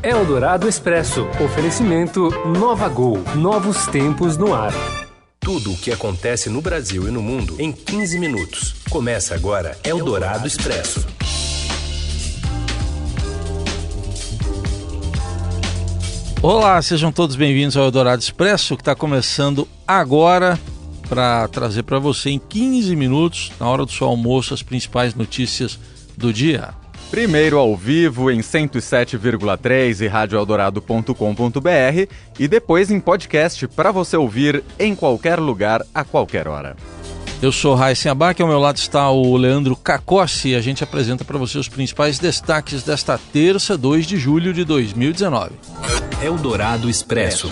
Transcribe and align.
Eldorado 0.00 0.68
Expresso. 0.68 1.26
Oferecimento 1.44 2.30
Nova 2.56 2.88
Gol. 2.88 3.18
Novos 3.34 3.88
tempos 3.88 4.36
no 4.36 4.54
ar. 4.54 4.72
Tudo 5.40 5.72
o 5.72 5.76
que 5.76 5.90
acontece 5.90 6.48
no 6.48 6.62
Brasil 6.62 7.08
e 7.08 7.10
no 7.10 7.20
mundo 7.20 7.56
em 7.58 7.72
15 7.72 8.16
minutos. 8.20 8.76
Começa 8.90 9.34
agora 9.34 9.76
Eldorado 9.82 10.46
Expresso. 10.46 11.04
Olá, 16.40 16.80
sejam 16.80 17.10
todos 17.10 17.34
bem-vindos 17.34 17.76
ao 17.76 17.82
Eldorado 17.82 18.22
Expresso, 18.22 18.76
que 18.76 18.82
está 18.82 18.94
começando 18.94 19.66
agora 19.84 20.56
para 21.08 21.48
trazer 21.48 21.82
para 21.82 21.98
você 21.98 22.30
em 22.30 22.38
15 22.38 22.94
minutos, 22.94 23.50
na 23.58 23.68
hora 23.68 23.84
do 23.84 23.90
seu 23.90 24.06
almoço, 24.06 24.54
as 24.54 24.62
principais 24.62 25.16
notícias 25.16 25.76
do 26.16 26.32
dia. 26.32 26.72
Primeiro 27.10 27.58
ao 27.58 27.74
vivo 27.74 28.30
em 28.30 28.40
107,3 28.40 30.02
e 30.02 30.06
radioeldorado.com.br 30.06 32.12
e 32.38 32.46
depois 32.46 32.90
em 32.90 33.00
podcast 33.00 33.66
para 33.68 33.90
você 33.90 34.16
ouvir 34.16 34.62
em 34.78 34.94
qualquer 34.94 35.38
lugar, 35.38 35.82
a 35.94 36.04
qualquer 36.04 36.46
hora. 36.46 36.76
Eu 37.40 37.50
sou 37.50 37.74
Raíssen 37.74 38.10
Abac, 38.10 38.42
ao 38.42 38.48
meu 38.48 38.58
lado 38.58 38.76
está 38.76 39.08
o 39.10 39.36
Leandro 39.36 39.74
Cacossi 39.76 40.50
e 40.50 40.54
a 40.54 40.60
gente 40.60 40.84
apresenta 40.84 41.24
para 41.24 41.38
você 41.38 41.56
os 41.56 41.68
principais 41.68 42.18
destaques 42.18 42.82
desta 42.82 43.18
terça, 43.32 43.78
2 43.78 44.06
de 44.06 44.18
julho 44.18 44.52
de 44.52 44.64
2019. 44.64 45.52
Eldorado 46.20 46.90
Expresso. 46.90 47.50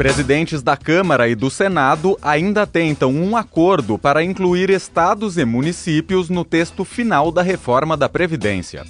Presidentes 0.00 0.62
da 0.62 0.78
Câmara 0.78 1.28
e 1.28 1.34
do 1.34 1.50
Senado 1.50 2.18
ainda 2.22 2.66
tentam 2.66 3.12
um 3.12 3.36
acordo 3.36 3.98
para 3.98 4.24
incluir 4.24 4.70
estados 4.70 5.36
e 5.36 5.44
municípios 5.44 6.30
no 6.30 6.42
texto 6.42 6.86
final 6.86 7.30
da 7.30 7.42
reforma 7.42 7.98
da 7.98 8.08
Previdência. 8.08 8.86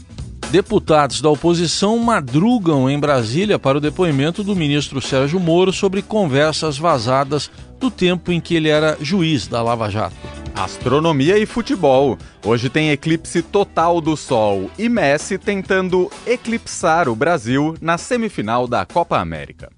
Deputados 0.53 1.21
da 1.21 1.29
oposição 1.29 1.99
madrugam 1.99 2.89
em 2.89 2.97
Brasília 2.97 3.59
para 3.59 3.79
o 3.79 3.81
depoimento 3.81 4.45
do 4.45 4.55
ministro 4.55 5.01
Sérgio 5.01 5.41
Moro 5.41 5.73
sobre 5.73 6.01
conversas 6.01 6.79
vazadas 6.79 7.51
do 7.81 7.91
tempo 7.91 8.31
em 8.31 8.41
que 8.41 8.55
ele 8.55 8.69
era 8.69 8.97
juiz 9.01 9.49
da 9.49 9.61
Lava 9.61 9.91
Jato. 9.91 10.15
Astronomia 10.55 11.37
e 11.39 11.45
futebol. 11.45 12.17
Hoje 12.47 12.69
tem 12.69 12.93
eclipse 12.93 13.43
total 13.43 14.01
do 14.01 14.17
Sol 14.17 14.71
e 14.79 14.89
Messi 14.89 15.39
tentando 15.39 16.09
eclipsar 16.25 17.09
o 17.09 17.17
Brasil 17.17 17.75
na 17.81 17.99
semifinal 17.99 18.69
da 18.69 18.87
Copa 18.87 19.19
América. 19.19 19.71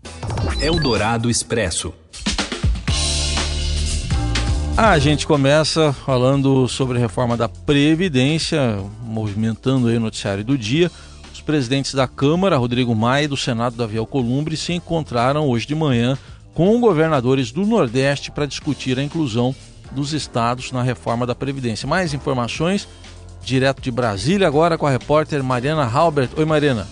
Eldorado 0.63 1.29
Expresso. 1.29 1.93
A 4.77 4.97
gente 5.01 5.27
começa 5.27 5.93
falando 5.93 6.69
sobre 6.69 6.99
a 6.99 7.01
reforma 7.01 7.37
da 7.37 7.49
Previdência, 7.49 8.79
movimentando 9.03 9.89
o 9.89 10.01
noticiário 10.01 10.45
do 10.45 10.57
dia. 10.57 10.89
Os 11.35 11.41
presidentes 11.41 11.95
da 11.95 12.07
Câmara, 12.07 12.57
Rodrigo 12.57 12.95
Maia, 12.95 13.25
e 13.25 13.29
do 13.29 13.37
Senado, 13.37 13.75
Davi 13.75 13.99
Alcolumbre, 13.99 14.57
se 14.57 14.73
encontraram 14.73 15.49
hoje 15.49 15.67
de 15.67 15.75
manhã 15.75 16.17
com 16.55 16.81
governadores 16.81 17.51
do 17.51 17.67
Nordeste 17.67 18.31
para 18.31 18.47
discutir 18.47 18.97
a 19.01 19.03
inclusão 19.03 19.53
dos 19.91 20.13
estados 20.13 20.71
na 20.71 20.85
reforma 20.85 21.27
da 21.27 21.35
Previdência. 21.35 21.89
Mais 21.89 22.15
informações 22.15 22.87
direto 23.43 23.83
de 23.83 23.91
Brasília 23.91 24.47
agora 24.47 24.79
com 24.79 24.87
a 24.87 24.91
repórter 24.91 25.43
Mariana 25.43 25.85
Halbert. 25.85 26.31
Oi, 26.37 26.45
Mariana. 26.45 26.87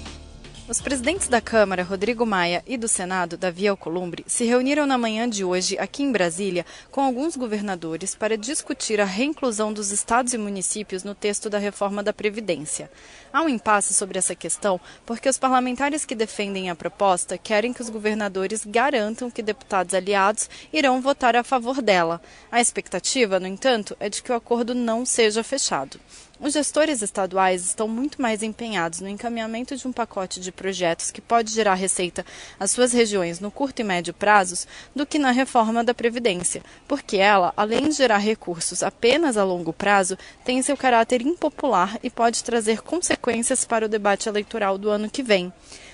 Os 0.71 0.81
presidentes 0.81 1.27
da 1.27 1.41
Câmara, 1.41 1.83
Rodrigo 1.83 2.25
Maia, 2.25 2.63
e 2.65 2.77
do 2.77 2.87
Senado, 2.87 3.37
Davi 3.37 3.67
Alcolumbre, 3.67 4.25
se 4.29 4.45
reuniram 4.45 4.87
na 4.87 4.97
manhã 4.97 5.29
de 5.29 5.45
hoje 5.45 5.77
aqui 5.77 6.05
em 6.05 6.12
Brasília 6.12 6.65
com 6.93 7.01
alguns 7.01 7.35
governadores 7.35 8.15
para 8.15 8.39
discutir 8.39 9.01
a 9.01 9.05
reinclusão 9.05 9.73
dos 9.73 9.91
estados 9.91 10.33
e 10.33 10.39
municípios 10.39 11.03
no 11.03 11.12
texto 11.12 11.51
da 11.51 11.59
reforma 11.59 12.05
da 12.05 12.12
Previdência. 12.12 12.89
Há 13.33 13.43
um 13.43 13.49
impasse 13.49 13.93
sobre 13.93 14.17
essa 14.17 14.37
questão 14.37 14.81
porque 15.05 15.29
os 15.29 15.39
parlamentares 15.39 16.05
que 16.05 16.15
defendem 16.15 16.71
a 16.71 16.77
proposta 16.77 17.37
querem 17.37 17.73
que 17.73 17.83
os 17.83 17.91
governadores 17.91 18.65
garantam 18.65 19.29
que 19.29 19.43
deputados 19.43 19.93
aliados 19.93 20.49
irão 20.73 21.01
votar 21.01 21.34
a 21.34 21.43
favor 21.43 21.83
dela. 21.83 22.23
A 22.49 22.61
expectativa, 22.61 23.41
no 23.41 23.49
entanto, 23.49 23.97
é 23.99 24.09
de 24.09 24.23
que 24.23 24.31
o 24.31 24.37
acordo 24.37 24.73
não 24.73 25.05
seja 25.05 25.43
fechado. 25.43 25.99
Os 26.43 26.55
gestores 26.55 27.03
estaduais 27.03 27.67
estão 27.67 27.87
muito 27.87 28.21
mais 28.21 28.43
empenhados 28.43 29.01
no 29.01 29.09
encaminhamento 29.11 29.77
de 29.77 29.87
um 29.87 29.93
pacote 29.93 30.41
de 30.41 30.51
projetos 30.51 31.11
que 31.11 31.21
pode 31.21 31.53
gerar 31.53 31.75
receita 31.75 32.25
às 32.59 32.71
suas 32.71 32.95
regiões 32.95 33.41
no 33.41 33.51
curto 33.51 33.81
e 33.81 33.84
médio 33.84 34.15
prazos 34.15 34.67
do 34.97 35.05
que 35.05 35.19
na 35.19 35.33
reforma 35.33 35.84
da 35.84 35.93
Previdência, 35.93 36.62
porque 36.89 37.19
ela, 37.19 37.53
além 37.55 37.91
de 37.91 37.95
gerar 37.95 38.17
recursos 38.17 38.83
apenas 38.83 39.37
a 39.37 39.45
longo 39.45 39.71
prazo, 39.71 40.17
tem 40.43 40.62
seu 40.62 40.79
caráter 40.79 41.21
impopular 41.21 41.99
e 42.03 42.09
pode 42.09 42.43
trazer 42.43 42.81
consequências 42.81 43.67
para 43.67 43.84
o 43.84 43.89
debate 43.89 44.27
eleitoral 44.27 44.79
do 44.79 44.89
ano 44.89 45.11
que 45.11 45.23
vem. 45.23 45.53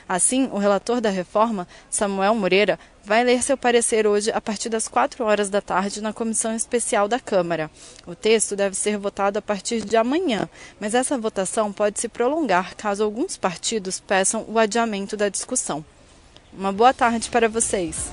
Assim, 0.08 0.48
o 0.52 0.58
relator 0.58 1.00
da 1.00 1.10
reforma, 1.10 1.66
Samuel 1.90 2.34
Moreira, 2.34 2.78
vai 3.04 3.24
ler 3.24 3.42
seu 3.42 3.56
parecer 3.56 4.06
hoje 4.06 4.30
a 4.32 4.40
partir 4.40 4.68
das 4.68 4.86
4 4.88 5.24
horas 5.24 5.50
da 5.50 5.60
tarde 5.60 6.00
na 6.00 6.12
comissão 6.12 6.54
especial 6.54 7.08
da 7.08 7.18
Câmara. 7.18 7.70
O 8.06 8.14
texto 8.14 8.54
deve 8.54 8.76
ser 8.76 8.98
votado 8.98 9.38
a 9.38 9.42
partir 9.42 9.84
de 9.84 9.96
amanhã, 9.96 10.48
mas 10.80 10.94
essa 10.94 11.18
votação 11.18 11.72
pode 11.72 12.00
se 12.00 12.08
prolongar 12.08 12.76
caso 12.76 13.02
alguns 13.02 13.36
partidos 13.36 13.98
peçam 14.00 14.44
o 14.48 14.58
adiamento 14.58 15.16
da 15.16 15.28
discussão. 15.28 15.84
Uma 16.52 16.72
boa 16.72 16.94
tarde 16.94 17.28
para 17.28 17.48
vocês. 17.48 18.10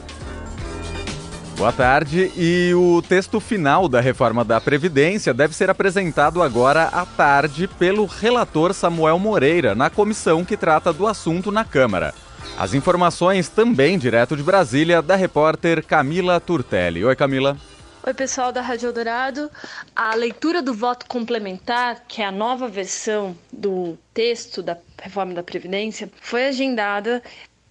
Boa 1.64 1.72
tarde. 1.72 2.30
E 2.36 2.74
o 2.74 3.02
texto 3.02 3.40
final 3.40 3.88
da 3.88 4.02
reforma 4.02 4.44
da 4.44 4.60
Previdência 4.60 5.34
deve 5.34 5.56
ser 5.56 5.70
apresentado 5.70 6.44
agora 6.44 6.90
à 6.90 7.06
tarde 7.06 7.70
pelo 7.70 8.06
relator 8.06 8.74
Samuel 8.74 9.18
Moreira, 9.18 9.74
na 9.74 9.90
comissão 9.90 10.44
que 10.44 10.58
trata 10.58 10.92
do 10.92 11.08
assunto 11.08 11.54
na 11.54 11.64
Câmara. 11.64 12.14
As 12.58 12.74
informações 12.74 13.48
também 13.48 13.98
direto 13.98 14.36
de 14.36 14.44
Brasília, 14.44 15.02
da 15.02 15.16
repórter 15.16 15.86
Camila 15.86 16.38
Turtelli. 16.38 17.06
Oi, 17.06 17.16
Camila. 17.16 17.56
Oi, 18.06 18.14
pessoal 18.14 18.52
da 18.52 18.60
Rádio 18.60 18.88
Eldorado. 18.88 19.50
A 19.96 20.14
leitura 20.16 20.62
do 20.62 20.74
voto 20.74 21.06
complementar, 21.06 22.04
que 22.10 22.22
é 22.22 22.26
a 22.26 22.32
nova 22.34 22.68
versão 22.68 23.38
do 23.50 23.98
texto 24.14 24.62
da 24.62 24.78
reforma 25.02 25.34
da 25.34 25.42
Previdência, 25.42 26.12
foi 26.20 26.48
agendada 26.48 27.24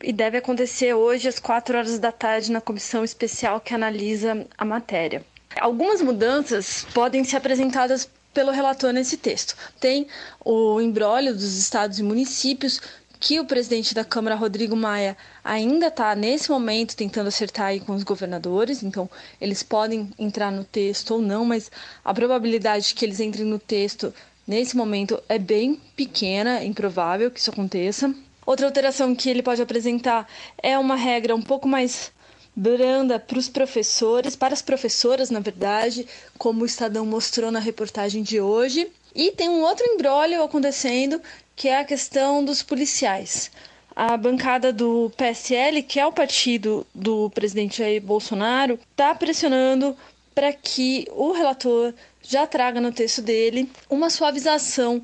e 0.03 0.13
deve 0.13 0.39
acontecer 0.39 0.95
hoje 0.95 1.29
às 1.29 1.39
4 1.39 1.77
horas 1.77 1.99
da 1.99 2.13
tarde 2.13 2.51
na 2.51 2.61
comissão 2.61 3.05
especial 3.05 3.61
que 3.61 3.75
analisa 3.75 4.47
a 4.57 4.65
matéria. 4.65 5.25
Algumas 5.61 6.01
mudanças 6.01 6.87
podem 6.93 7.25
ser 7.25 7.37
apresentadas 7.37 8.09
pelo 8.33 8.51
relator 8.51 8.93
nesse 8.93 9.17
texto. 9.17 9.55
Tem 9.79 10.07
o 10.45 10.81
embrólio 10.81 11.35
dos 11.35 11.57
estados 11.59 11.99
e 11.99 12.03
municípios, 12.03 12.81
que 13.21 13.39
o 13.39 13.45
presidente 13.45 13.95
da 13.95 14.05
Câmara, 14.05 14.35
Rodrigo 14.35 14.75
Maia, 14.75 15.17
ainda 15.45 15.87
está 15.87 16.13
nesse 16.17 16.51
momento 16.51 16.97
tentando 16.97 17.29
acertar 17.29 17.67
aí 17.67 17.79
com 17.79 17.95
os 17.95 18.03
governadores, 18.03 18.83
então 18.83 19.09
eles 19.41 19.63
podem 19.63 20.11
entrar 20.19 20.51
no 20.51 20.65
texto 20.65 21.13
ou 21.13 21.23
não, 21.23 21.45
mas 21.45 21.71
a 22.05 22.13
probabilidade 22.13 22.89
de 22.89 22.95
que 22.95 23.05
eles 23.05 23.21
entrem 23.21 23.47
no 23.47 23.61
texto 23.61 24.13
nesse 24.45 24.77
momento 24.77 25.23
é 25.29 25.39
bem 25.39 25.81
pequena, 25.95 26.59
é 26.59 26.65
improvável 26.65 27.31
que 27.31 27.39
isso 27.39 27.51
aconteça. 27.51 28.13
Outra 28.44 28.66
alteração 28.66 29.14
que 29.14 29.30
ele 29.30 29.42
pode 29.42 29.62
apresentar 29.62 30.28
é 30.62 30.76
uma 30.78 30.97
regra 30.97 31.34
um 31.34 31.42
pouco 31.42 31.69
mais 31.69 32.12
branda 32.54 33.19
para 33.19 33.38
os 33.38 33.48
professores, 33.48 34.36
para 34.36 34.53
as 34.53 34.60
professoras, 34.62 35.30
na 35.30 35.41
verdade, 35.41 36.06
como 36.36 36.62
o 36.62 36.66
Estadão 36.66 37.06
mostrou 37.06 37.50
na 37.50 37.58
reportagem 37.60 38.22
de 38.22 38.41
hoje. 38.41 38.91
E 39.14 39.30
tem 39.32 39.48
um 39.48 39.62
outro 39.62 39.86
embrólio 39.86 40.42
acontecendo, 40.42 41.20
que 41.54 41.69
é 41.69 41.78
a 41.78 41.84
questão 41.84 42.44
dos 42.44 42.62
policiais. 42.62 43.50
A 43.94 44.16
bancada 44.16 44.72
do 44.72 45.12
PSL, 45.16 45.82
que 45.82 46.00
é 46.00 46.06
o 46.06 46.12
partido 46.12 46.86
do 46.94 47.28
presidente 47.30 47.78
Jair 47.78 48.03
Bolsonaro, 48.03 48.78
está 48.91 49.14
pressionando 49.14 49.97
para 50.34 50.53
que 50.53 51.06
o 51.10 51.32
relator 51.32 51.92
já 52.22 52.47
traga 52.47 52.80
no 52.80 52.91
texto 52.91 53.20
dele 53.20 53.70
uma 53.91 54.09
suavização 54.09 55.03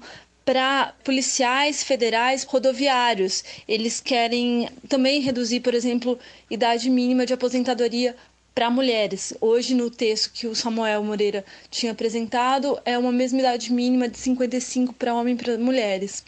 para 0.48 0.94
policiais 1.04 1.84
federais 1.84 2.42
rodoviários. 2.42 3.44
Eles 3.68 4.00
querem 4.00 4.66
também 4.88 5.20
reduzir, 5.20 5.60
por 5.60 5.74
exemplo, 5.74 6.18
idade 6.50 6.88
mínima 6.88 7.26
de 7.26 7.34
aposentadoria 7.34 8.16
para 8.54 8.70
mulheres. 8.70 9.34
Hoje, 9.42 9.74
no 9.74 9.90
texto 9.90 10.32
que 10.32 10.46
o 10.46 10.54
Samuel 10.54 11.04
Moreira 11.04 11.44
tinha 11.70 11.92
apresentado, 11.92 12.80
é 12.86 12.96
uma 12.96 13.12
mesma 13.12 13.40
idade 13.40 13.70
mínima 13.70 14.08
de 14.08 14.16
55 14.16 14.94
para 14.94 15.12
homens 15.12 15.38
e 15.38 15.44
para 15.44 15.58
mulheres. 15.58 16.24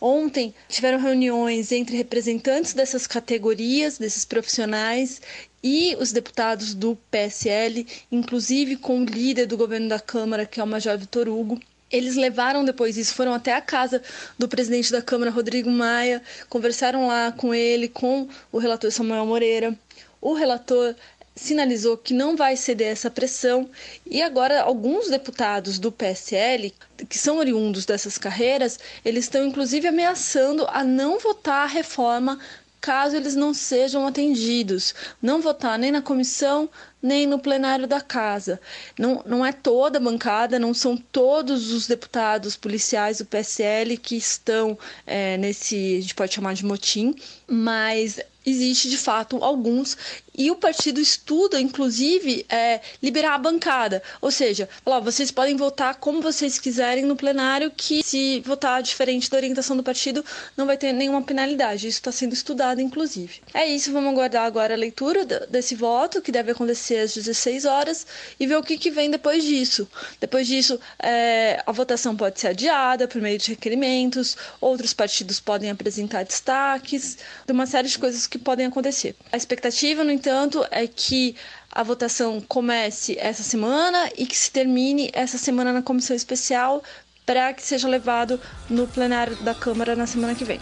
Ontem 0.00 0.52
tiveram 0.68 0.98
reuniões 0.98 1.70
entre 1.70 1.96
representantes 1.96 2.74
dessas 2.74 3.06
categorias, 3.06 3.98
desses 3.98 4.24
profissionais, 4.24 5.22
e 5.62 5.94
os 6.00 6.10
deputados 6.10 6.74
do 6.74 6.98
PSL, 7.08 7.86
inclusive 8.10 8.74
com 8.74 9.00
o 9.00 9.04
líder 9.04 9.46
do 9.46 9.56
governo 9.56 9.88
da 9.88 10.00
Câmara, 10.00 10.44
que 10.44 10.58
é 10.58 10.64
o 10.64 10.66
Major 10.66 10.98
Vitor 10.98 11.28
Hugo, 11.28 11.60
eles 11.90 12.16
levaram 12.16 12.64
depois 12.64 12.96
isso, 12.96 13.14
foram 13.14 13.34
até 13.34 13.54
a 13.54 13.60
casa 13.60 14.02
do 14.38 14.48
presidente 14.48 14.92
da 14.92 15.02
Câmara, 15.02 15.30
Rodrigo 15.30 15.70
Maia, 15.70 16.22
conversaram 16.48 17.06
lá 17.06 17.32
com 17.32 17.54
ele, 17.54 17.88
com 17.88 18.28
o 18.52 18.58
relator 18.58 18.90
Samuel 18.92 19.26
Moreira. 19.26 19.76
O 20.20 20.34
relator 20.34 20.94
sinalizou 21.34 21.96
que 21.96 22.12
não 22.12 22.36
vai 22.36 22.56
ceder 22.56 22.88
essa 22.88 23.10
pressão 23.10 23.70
e 24.04 24.20
agora 24.20 24.60
alguns 24.60 25.08
deputados 25.08 25.78
do 25.78 25.90
PSL 25.90 26.74
que 27.08 27.16
são 27.16 27.38
oriundos 27.38 27.86
dessas 27.86 28.18
carreiras, 28.18 28.78
eles 29.04 29.24
estão 29.24 29.46
inclusive 29.46 29.88
ameaçando 29.88 30.66
a 30.68 30.84
não 30.84 31.18
votar 31.18 31.64
a 31.64 31.72
reforma 31.72 32.38
caso 32.80 33.14
eles 33.14 33.34
não 33.34 33.52
sejam 33.52 34.06
atendidos, 34.06 34.94
não 35.20 35.40
votar 35.40 35.78
nem 35.78 35.90
na 35.92 36.00
comissão 36.00 36.68
nem 37.02 37.26
no 37.26 37.38
plenário 37.38 37.86
da 37.86 38.00
casa. 38.00 38.60
Não, 38.98 39.22
não 39.26 39.44
é 39.44 39.52
toda 39.52 39.98
a 39.98 40.00
bancada, 40.00 40.58
não 40.58 40.74
são 40.74 40.96
todos 40.96 41.72
os 41.72 41.86
deputados 41.86 42.56
policiais 42.56 43.18
do 43.18 43.26
PSL 43.26 43.96
que 43.96 44.16
estão 44.16 44.78
é, 45.06 45.36
nesse, 45.36 45.96
a 45.98 46.00
gente 46.00 46.14
pode 46.14 46.34
chamar 46.34 46.54
de 46.54 46.64
motim, 46.64 47.14
mas 47.46 48.20
existe 48.44 48.88
de 48.88 48.96
fato 48.96 49.42
alguns 49.42 49.96
e 50.34 50.50
o 50.50 50.56
partido 50.56 51.00
estuda, 51.00 51.60
inclusive, 51.60 52.46
é, 52.48 52.80
liberar 53.02 53.34
a 53.34 53.38
bancada. 53.38 54.02
Ou 54.22 54.30
seja, 54.30 54.68
vocês 55.02 55.30
podem 55.30 55.56
votar 55.56 55.96
como 55.96 56.22
vocês 56.22 56.58
quiserem 56.58 57.04
no 57.04 57.14
plenário, 57.14 57.70
que 57.70 58.02
se 58.02 58.40
votar 58.40 58.82
diferente 58.82 59.28
da 59.28 59.36
orientação 59.36 59.76
do 59.76 59.82
partido, 59.82 60.24
não 60.56 60.64
vai 60.64 60.78
ter 60.78 60.92
nenhuma 60.92 61.22
penalidade. 61.22 61.88
Isso 61.88 61.98
está 61.98 62.10
sendo 62.10 62.32
estudado, 62.32 62.80
inclusive. 62.80 63.42
É 63.52 63.66
isso, 63.66 63.92
vamos 63.92 64.12
aguardar 64.12 64.46
agora 64.46 64.72
a 64.72 64.78
leitura 64.78 65.26
desse 65.26 65.74
voto, 65.74 66.22
que 66.22 66.32
deve 66.32 66.52
acontecer 66.52 66.89
às 66.98 67.14
16 67.14 67.64
horas, 67.64 68.06
e 68.38 68.46
ver 68.46 68.56
o 68.56 68.62
que, 68.62 68.78
que 68.78 68.90
vem 68.90 69.10
depois 69.10 69.44
disso. 69.44 69.88
Depois 70.20 70.46
disso, 70.46 70.78
é, 70.98 71.62
a 71.66 71.72
votação 71.72 72.16
pode 72.16 72.40
ser 72.40 72.48
adiada 72.48 73.06
por 73.06 73.20
meio 73.20 73.38
de 73.38 73.50
requerimentos, 73.50 74.36
outros 74.60 74.92
partidos 74.92 75.40
podem 75.40 75.70
apresentar 75.70 76.24
destaques, 76.24 77.18
de 77.46 77.52
uma 77.52 77.66
série 77.66 77.88
de 77.88 77.98
coisas 77.98 78.26
que 78.26 78.38
podem 78.38 78.66
acontecer. 78.66 79.14
A 79.32 79.36
expectativa, 79.36 80.04
no 80.04 80.10
entanto, 80.10 80.66
é 80.70 80.86
que 80.86 81.36
a 81.70 81.82
votação 81.82 82.40
comece 82.40 83.16
essa 83.18 83.42
semana 83.42 84.10
e 84.16 84.26
que 84.26 84.36
se 84.36 84.50
termine 84.50 85.10
essa 85.12 85.38
semana 85.38 85.72
na 85.72 85.82
comissão 85.82 86.16
especial 86.16 86.82
para 87.24 87.52
que 87.52 87.62
seja 87.62 87.88
levado 87.88 88.40
no 88.68 88.88
plenário 88.88 89.36
da 89.36 89.54
Câmara 89.54 89.94
na 89.94 90.06
semana 90.06 90.34
que 90.34 90.44
vem. 90.44 90.60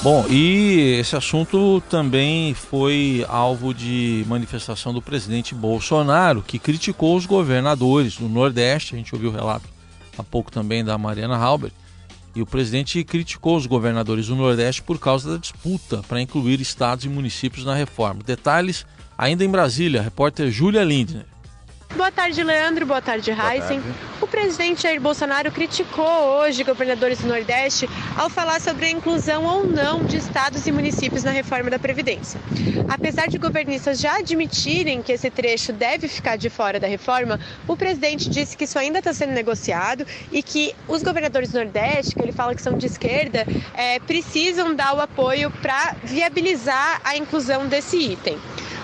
Bom, 0.00 0.24
e 0.30 0.96
esse 1.00 1.16
assunto 1.16 1.82
também 1.90 2.54
foi 2.54 3.26
alvo 3.28 3.74
de 3.74 4.24
manifestação 4.28 4.94
do 4.94 5.02
presidente 5.02 5.56
Bolsonaro, 5.56 6.40
que 6.40 6.56
criticou 6.56 7.16
os 7.16 7.26
governadores 7.26 8.16
do 8.16 8.28
Nordeste. 8.28 8.94
A 8.94 8.98
gente 8.98 9.12
ouviu 9.12 9.30
o 9.30 9.34
relato 9.34 9.68
há 10.16 10.22
pouco 10.22 10.52
também 10.52 10.84
da 10.84 10.96
Mariana 10.96 11.36
Halbert 11.36 11.72
e 12.34 12.40
o 12.40 12.46
presidente 12.46 13.02
criticou 13.02 13.56
os 13.56 13.66
governadores 13.66 14.28
do 14.28 14.36
Nordeste 14.36 14.82
por 14.82 15.00
causa 15.00 15.32
da 15.32 15.36
disputa 15.36 16.00
para 16.06 16.20
incluir 16.20 16.60
estados 16.60 17.04
e 17.04 17.08
municípios 17.08 17.64
na 17.64 17.74
reforma. 17.74 18.22
Detalhes 18.24 18.86
ainda 19.16 19.44
em 19.44 19.50
Brasília, 19.50 20.00
repórter 20.00 20.48
Júlia 20.48 20.84
Lindner. 20.84 21.26
Boa 21.96 22.12
tarde, 22.12 22.44
Leandro. 22.44 22.84
Boa 22.84 23.00
tarde, 23.00 23.30
Heisen. 23.30 23.82
O 24.20 24.26
presidente 24.26 24.82
Jair 24.82 25.00
Bolsonaro 25.00 25.50
criticou 25.50 26.04
hoje 26.38 26.62
governadores 26.62 27.18
do 27.18 27.26
Nordeste 27.26 27.88
ao 28.16 28.28
falar 28.28 28.60
sobre 28.60 28.86
a 28.86 28.90
inclusão 28.90 29.44
ou 29.44 29.66
não 29.66 30.04
de 30.04 30.18
estados 30.18 30.66
e 30.66 30.72
municípios 30.72 31.24
na 31.24 31.30
reforma 31.30 31.70
da 31.70 31.78
Previdência. 31.78 32.38
Apesar 32.88 33.26
de 33.26 33.38
governistas 33.38 33.98
já 33.98 34.18
admitirem 34.18 35.02
que 35.02 35.12
esse 35.12 35.30
trecho 35.30 35.72
deve 35.72 36.08
ficar 36.08 36.36
de 36.36 36.50
fora 36.50 36.78
da 36.78 36.86
reforma, 36.86 37.40
o 37.66 37.76
presidente 37.76 38.28
disse 38.28 38.56
que 38.56 38.64
isso 38.64 38.78
ainda 38.78 38.98
está 38.98 39.14
sendo 39.14 39.32
negociado 39.32 40.06
e 40.30 40.42
que 40.42 40.74
os 40.86 41.02
governadores 41.02 41.52
do 41.52 41.58
Nordeste, 41.58 42.14
que 42.14 42.22
ele 42.22 42.32
fala 42.32 42.54
que 42.54 42.62
são 42.62 42.76
de 42.76 42.86
esquerda, 42.86 43.46
é, 43.74 43.98
precisam 43.98 44.74
dar 44.74 44.94
o 44.94 45.00
apoio 45.00 45.50
para 45.50 45.96
viabilizar 46.04 47.00
a 47.02 47.16
inclusão 47.16 47.66
desse 47.66 47.96
item. 47.96 48.38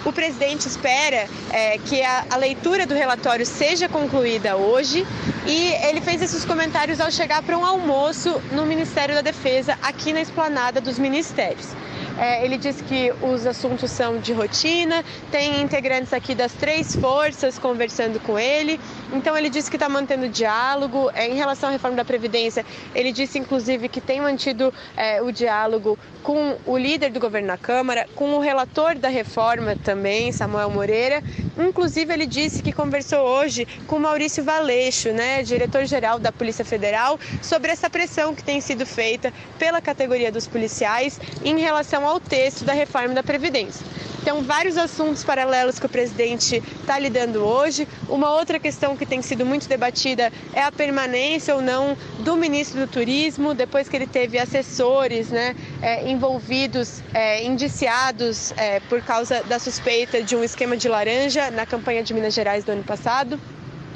O 0.05 0.13
presidente 0.13 0.69
espera 0.69 1.27
é, 1.51 1.79
que 1.79 2.03
a, 2.03 2.27
a 2.31 2.37
leitura 2.37 2.87
do 2.87 2.95
relatório 2.95 3.47
seja 3.47 3.89
concluída 3.89 4.55
hoje 4.57 5.07
e 5.47 5.73
ele 5.87 6.01
fez 6.01 6.21
esses 6.21 6.45
comentários 6.45 7.01
ao 7.01 7.11
chegar 7.11 7.43
para 7.43 7.57
um 7.57 7.65
almoço 7.65 8.41
no 8.53 8.67
Ministério 8.67 9.15
da 9.15 9.23
Defesa, 9.23 9.79
aqui 9.83 10.13
na 10.13 10.21
esplanada 10.21 10.81
dos 10.81 10.99
ministérios. 10.99 11.69
É, 12.19 12.45
ele 12.45 12.57
disse 12.57 12.83
que 12.85 13.13
os 13.23 13.47
assuntos 13.47 13.91
são 13.91 14.19
de 14.19 14.33
rotina, 14.33 15.05
tem 15.31 15.61
integrantes 15.61 16.13
aqui 16.13 16.35
das 16.35 16.53
três 16.53 16.95
forças 16.95 17.59
conversando 17.59 18.21
com 18.21 18.39
ele. 18.39 18.81
Então, 19.13 19.37
ele 19.37 19.51
disse 19.51 19.69
que 19.71 19.77
está 19.77 19.89
mantendo 19.89 20.29
diálogo. 20.29 21.11
É, 21.15 21.29
em 21.29 21.35
relação 21.35 21.69
à 21.69 21.73
reforma 21.73 21.97
da 21.97 22.05
Previdência, 22.05 22.65
ele 22.95 23.13
disse, 23.13 23.39
inclusive, 23.39 23.89
que 23.89 24.01
tem 24.01 24.21
mantido 24.21 24.73
é, 24.97 25.21
o 25.21 25.33
diálogo 25.33 25.99
com 26.23 26.57
o 26.65 26.79
líder 26.79 27.11
do 27.11 27.21
governo 27.21 27.49
na 27.49 27.59
Câmara, 27.59 28.09
com 28.15 28.33
o 28.35 28.41
relator 28.41 28.95
da 28.97 29.09
reforma 29.09 29.77
também, 29.85 30.33
Samuel 30.33 30.71
Moreira. 30.71 31.23
Inclusive, 31.59 32.13
ele 32.13 32.27
disse 32.27 32.63
que 32.63 32.73
conversou 32.73 33.21
hoje 33.21 33.69
com 33.87 33.99
Maurício 33.99 34.43
Valeixo, 34.43 35.11
né, 35.11 35.43
diretor-geral 35.43 36.19
da 36.19 36.33
Polícia 36.33 36.65
Federal, 36.65 37.21
sobre 37.43 37.71
essa 37.71 37.91
pressão 37.91 38.35
que 38.35 38.43
tem 38.43 38.61
sido 38.61 38.87
feita 38.87 39.33
pela 39.59 39.83
categoria 39.83 40.33
dos 40.33 40.47
policiais 40.47 41.21
em 41.45 41.59
ao 42.07 42.21
texto 42.21 42.65
da 42.65 42.73
reforma 42.73 43.15
da 43.15 43.23
Previdência. 43.23 43.85
Então, 44.25 44.43
vários 44.43 44.79
assuntos 44.79 45.23
paralelos 45.23 45.79
que 45.79 45.85
o 45.85 45.89
presidente 45.89 46.63
está 46.81 46.99
lidando 46.99 47.45
hoje. 47.45 47.87
Uma 48.09 48.35
outra 48.35 48.59
questão 48.59 48.97
que 48.97 49.05
tem 49.05 49.21
sido 49.21 49.45
muito 49.45 49.69
debatida 49.69 50.33
é 50.55 50.63
a 50.63 50.73
permanência 50.73 51.55
ou 51.55 51.61
não 51.61 51.95
do 52.21 52.35
ministro 52.35 52.81
do 52.81 52.87
Turismo, 52.87 53.53
depois 53.53 53.87
que 53.87 53.95
ele 53.95 54.07
teve 54.07 54.39
assessores 54.39 55.29
né, 55.29 55.55
é, 55.83 56.09
envolvidos, 56.09 57.03
é, 57.13 57.45
indiciados 57.45 58.53
é, 58.57 58.81
por 58.81 59.03
causa 59.03 59.43
da 59.43 59.59
suspeita 59.59 60.23
de 60.23 60.35
um 60.35 60.43
esquema 60.43 60.75
de 60.75 60.89
laranja 60.89 61.51
na 61.51 61.67
campanha 61.67 62.03
de 62.03 62.15
Minas 62.15 62.33
Gerais 62.33 62.65
do 62.65 62.73
ano 62.73 62.83
passado. 62.83 63.39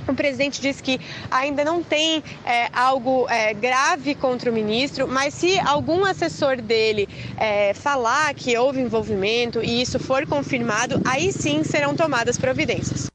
O 0.08 0.14
presidente 0.14 0.60
disse 0.60 0.82
que 0.82 0.98
ainda 1.30 1.64
não 1.64 1.82
tem 1.82 2.22
é, 2.44 2.68
algo 2.72 3.26
é, 3.28 3.52
grave 3.52 4.14
contra 4.14 4.50
o 4.50 4.54
ministro, 4.54 5.06
mas 5.06 5.34
se 5.34 5.58
algum 5.60 6.04
assessor 6.04 6.60
dele 6.60 7.08
é, 7.36 7.74
falar 7.74 8.32
que 8.34 8.56
houve 8.56 8.80
envolvimento 8.80 9.62
e 9.62 9.82
isso 9.82 9.98
for 9.98 10.26
confirmado, 10.26 11.00
aí 11.04 11.30
sim 11.32 11.62
serão 11.62 11.94
tomadas 11.94 12.38
providências. 12.38 13.06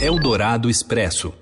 Eldorado 0.00 0.68
Expresso. 0.70 1.32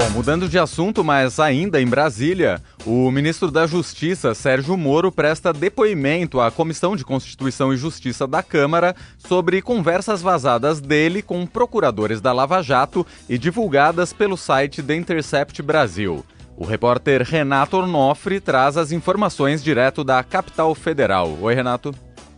Bom, 0.00 0.08
mudando 0.12 0.48
de 0.48 0.58
assunto, 0.58 1.04
mas 1.04 1.38
ainda 1.38 1.78
em 1.78 1.86
Brasília, 1.86 2.62
o 2.86 3.10
ministro 3.10 3.50
da 3.50 3.66
Justiça, 3.66 4.34
Sérgio 4.34 4.74
Moro, 4.74 5.12
presta 5.12 5.52
depoimento 5.52 6.40
à 6.40 6.50
Comissão 6.50 6.96
de 6.96 7.04
Constituição 7.04 7.70
e 7.70 7.76
Justiça 7.76 8.26
da 8.26 8.42
Câmara 8.42 8.96
sobre 9.18 9.60
conversas 9.60 10.22
vazadas 10.22 10.80
dele 10.80 11.20
com 11.20 11.44
procuradores 11.44 12.18
da 12.18 12.32
Lava 12.32 12.62
Jato 12.62 13.06
e 13.28 13.36
divulgadas 13.36 14.10
pelo 14.10 14.38
site 14.38 14.82
The 14.82 14.96
Intercept 14.96 15.60
Brasil. 15.60 16.24
O 16.56 16.64
repórter 16.64 17.20
Renato 17.20 17.76
Ornofre 17.76 18.40
traz 18.40 18.78
as 18.78 18.92
informações 18.92 19.62
direto 19.62 20.02
da 20.02 20.24
capital 20.24 20.74
federal. 20.74 21.36
Oi, 21.42 21.54
Renato. 21.54 21.94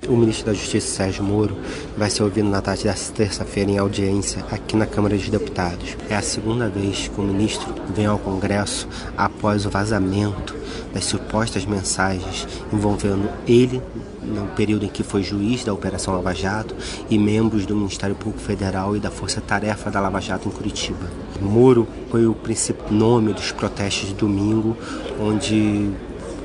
O 0.08 0.16
ministro 0.16 0.46
da 0.46 0.52
Justiça, 0.52 0.88
Sérgio 0.88 1.22
Moro, 1.22 1.56
vai 1.96 2.10
ser 2.10 2.24
ouvido 2.24 2.48
na 2.48 2.60
tarde 2.60 2.82
desta 2.82 3.14
terça-feira 3.14 3.70
em 3.70 3.78
audiência 3.78 4.44
aqui 4.50 4.76
na 4.76 4.84
Câmara 4.84 5.16
dos 5.16 5.28
Deputados. 5.28 5.96
É 6.10 6.16
a 6.16 6.20
segunda 6.20 6.68
vez 6.68 7.06
que 7.06 7.20
o 7.20 7.22
ministro 7.22 7.72
vem 7.94 8.06
ao 8.06 8.18
Congresso 8.18 8.88
após 9.16 9.64
o 9.64 9.70
vazamento 9.70 10.56
das 10.92 11.04
supostas 11.04 11.64
mensagens 11.64 12.48
envolvendo 12.72 13.30
ele 13.46 13.80
no 14.22 14.48
período 14.48 14.84
em 14.84 14.88
que 14.88 15.04
foi 15.04 15.22
juiz 15.22 15.62
da 15.62 15.72
Operação 15.72 16.14
Lava 16.14 16.34
Jato 16.34 16.74
e 17.08 17.16
membros 17.16 17.64
do 17.64 17.76
Ministério 17.76 18.16
Público 18.16 18.44
Federal 18.44 18.96
e 18.96 19.00
da 19.00 19.10
Força 19.10 19.40
Tarefa 19.40 19.88
da 19.88 20.00
Lava 20.00 20.20
Jato 20.20 20.48
em 20.48 20.52
Curitiba. 20.52 21.08
Moro 21.40 21.86
foi 22.10 22.26
o 22.26 22.34
principal 22.34 22.90
nome 22.90 23.32
dos 23.32 23.52
protestos 23.52 24.08
de 24.08 24.14
domingo, 24.14 24.76
onde 25.20 25.92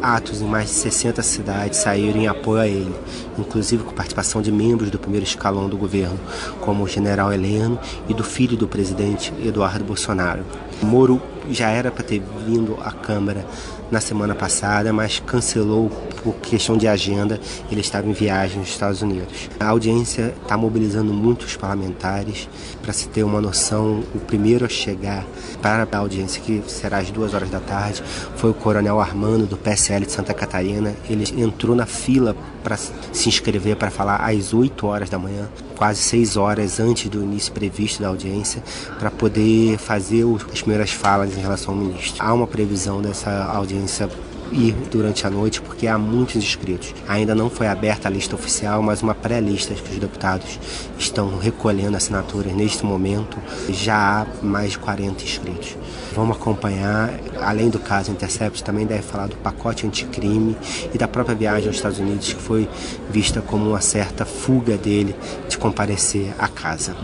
atos 0.01 0.41
em 0.41 0.45
mais 0.45 0.67
de 0.67 0.75
60 0.75 1.21
cidades 1.21 1.79
saíram 1.79 2.19
em 2.19 2.27
apoio 2.27 2.61
a 2.61 2.67
ele, 2.67 2.93
inclusive 3.37 3.83
com 3.83 3.93
participação 3.93 4.41
de 4.41 4.51
membros 4.51 4.89
do 4.89 4.99
primeiro 4.99 5.25
escalão 5.25 5.69
do 5.69 5.77
governo, 5.77 6.19
como 6.61 6.83
o 6.83 6.87
general 6.87 7.31
Heleno 7.31 7.79
e 8.07 8.13
do 8.13 8.23
filho 8.23 8.57
do 8.57 8.67
presidente 8.67 9.33
Eduardo 9.43 9.83
Bolsonaro. 9.83 10.43
Moro 10.81 11.21
já 11.49 11.69
era 11.69 11.91
para 11.91 12.03
ter 12.03 12.21
vindo 12.45 12.77
à 12.83 12.91
Câmara 12.91 13.45
na 13.89 14.01
semana 14.01 14.35
passada, 14.35 14.91
mas 14.91 15.19
cancelou 15.19 15.89
por 16.23 16.35
questão 16.35 16.77
de 16.77 16.87
agenda. 16.87 17.39
Ele 17.71 17.81
estava 17.81 18.07
em 18.07 18.13
viagem 18.13 18.59
nos 18.59 18.69
Estados 18.69 19.01
Unidos. 19.01 19.49
A 19.59 19.67
audiência 19.67 20.33
está 20.41 20.57
mobilizando 20.57 21.13
muitos 21.13 21.55
parlamentares. 21.55 22.49
Para 22.81 22.93
se 22.93 23.07
ter 23.07 23.23
uma 23.23 23.41
noção, 23.41 24.03
o 24.13 24.19
primeiro 24.19 24.65
a 24.65 24.69
chegar 24.69 25.25
para 25.61 25.87
a 25.91 25.97
audiência, 25.97 26.41
que 26.41 26.63
será 26.67 26.99
às 26.99 27.11
duas 27.11 27.33
horas 27.33 27.49
da 27.49 27.59
tarde, 27.59 28.03
foi 28.35 28.51
o 28.51 28.53
Coronel 28.53 28.99
Armando, 28.99 29.45
do 29.45 29.57
PSL 29.57 30.05
de 30.05 30.11
Santa 30.11 30.33
Catarina. 30.33 30.93
Ele 31.09 31.25
entrou 31.41 31.75
na 31.75 31.85
fila 31.85 32.35
para 32.63 32.77
se 32.77 33.29
inscrever 33.29 33.75
para 33.77 33.89
falar 33.89 34.17
às 34.17 34.53
8 34.53 34.85
horas 34.85 35.09
da 35.09 35.17
manhã, 35.17 35.47
quase 35.77 36.01
6 36.01 36.35
horas 36.35 36.79
antes 36.79 37.09
do 37.09 37.23
início 37.23 37.53
previsto 37.53 38.01
da 38.01 38.09
audiência, 38.09 38.61
para 38.99 39.09
poder 39.09 39.77
fazer 39.77 40.25
as 40.51 40.61
primeiras 40.61 40.91
falas 40.91 41.36
em 41.37 41.41
relação 41.41 41.73
ao 41.73 41.79
ministro. 41.79 42.23
Há 42.23 42.33
uma 42.33 42.47
previsão 42.47 43.01
dessa 43.01 43.45
audiência 43.45 44.09
ir 44.51 44.73
durante 44.89 45.25
a 45.25 45.29
noite 45.29 45.61
porque 45.61 45.87
há 45.87 45.97
muitos 45.97 46.35
inscritos. 46.35 46.93
Ainda 47.07 47.35
não 47.35 47.49
foi 47.49 47.67
aberta 47.67 48.07
a 48.07 48.11
lista 48.11 48.35
oficial, 48.35 48.81
mas 48.81 49.01
uma 49.01 49.15
pré-lista 49.15 49.73
que 49.73 49.91
os 49.91 49.99
deputados 49.99 50.59
estão 50.97 51.37
recolhendo 51.37 51.97
assinaturas 51.97 52.53
neste 52.53 52.85
momento. 52.85 53.37
Já 53.69 54.21
há 54.21 54.45
mais 54.45 54.71
de 54.71 54.79
40 54.79 55.23
inscritos. 55.23 55.75
Vamos 56.13 56.37
acompanhar, 56.37 57.11
além 57.41 57.69
do 57.69 57.79
caso 57.79 58.11
Intercept, 58.11 58.63
também 58.63 58.85
deve 58.85 59.03
falar 59.03 59.27
do 59.27 59.35
pacote 59.37 59.85
anticrime 59.85 60.57
e 60.93 60.97
da 60.97 61.07
própria 61.07 61.35
viagem 61.35 61.67
aos 61.67 61.75
Estados 61.75 61.99
Unidos, 61.99 62.33
que 62.33 62.41
foi 62.41 62.67
vista 63.09 63.41
como 63.41 63.69
uma 63.69 63.81
certa 63.81 64.25
fuga 64.25 64.77
dele 64.77 65.15
de 65.47 65.57
comparecer 65.57 66.33
à 66.39 66.47
casa. 66.47 66.95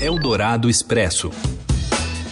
Eldorado 0.00 0.68
Expresso. 0.68 1.30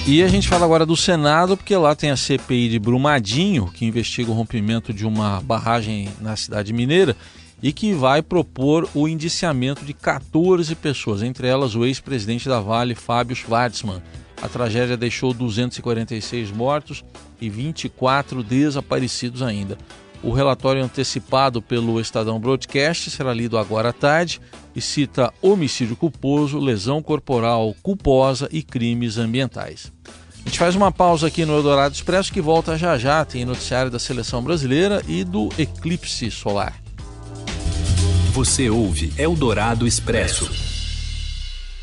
E 0.08 0.22
a 0.22 0.28
gente 0.28 0.46
fala 0.46 0.64
agora 0.64 0.86
do 0.86 0.96
Senado, 0.96 1.56
porque 1.56 1.76
lá 1.76 1.92
tem 1.96 2.12
a 2.12 2.16
CPI 2.16 2.68
de 2.68 2.78
Brumadinho, 2.78 3.66
que 3.66 3.84
investiga 3.84 4.30
o 4.30 4.34
rompimento 4.34 4.94
de 4.94 5.04
uma 5.04 5.40
barragem 5.40 6.08
na 6.20 6.36
cidade 6.36 6.72
mineira 6.72 7.16
e 7.60 7.72
que 7.72 7.92
vai 7.92 8.22
propor 8.22 8.88
o 8.94 9.08
indiciamento 9.08 9.84
de 9.84 9.92
14 9.92 10.72
pessoas, 10.76 11.24
entre 11.24 11.48
elas 11.48 11.74
o 11.74 11.84
ex-presidente 11.84 12.48
da 12.48 12.60
Vale, 12.60 12.94
Fábio 12.94 13.34
Schwartzman. 13.34 14.00
A 14.40 14.48
tragédia 14.48 14.96
deixou 14.96 15.34
246 15.34 16.52
mortos 16.52 17.04
e 17.40 17.50
24 17.50 18.44
desaparecidos 18.44 19.42
ainda. 19.42 19.76
O 20.26 20.32
relatório 20.32 20.82
antecipado 20.82 21.62
pelo 21.62 22.00
Estadão 22.00 22.40
Broadcast 22.40 23.12
será 23.12 23.32
lido 23.32 23.56
agora 23.56 23.90
à 23.90 23.92
tarde 23.92 24.40
e 24.74 24.80
cita 24.80 25.32
homicídio 25.40 25.94
culposo, 25.94 26.58
lesão 26.58 27.00
corporal 27.00 27.76
culposa 27.80 28.48
e 28.50 28.60
crimes 28.60 29.18
ambientais. 29.18 29.92
A 30.44 30.48
gente 30.48 30.58
faz 30.58 30.74
uma 30.74 30.90
pausa 30.90 31.28
aqui 31.28 31.44
no 31.44 31.54
Eldorado 31.54 31.94
Expresso 31.94 32.32
que 32.32 32.40
volta 32.40 32.76
já 32.76 32.98
já. 32.98 33.24
Tem 33.24 33.44
noticiário 33.44 33.88
da 33.88 34.00
seleção 34.00 34.42
brasileira 34.42 35.00
e 35.06 35.22
do 35.22 35.48
eclipse 35.56 36.28
solar. 36.28 36.74
Você 38.32 38.68
ouve 38.68 39.12
Eldorado 39.16 39.86
Expresso. 39.86 40.65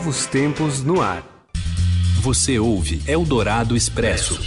Novos 0.00 0.24
tempos 0.24 0.82
no 0.82 1.02
ar. 1.02 1.22
Você 2.22 2.58
ouve 2.58 3.02
Eldorado 3.06 3.76
Expresso. 3.76 4.40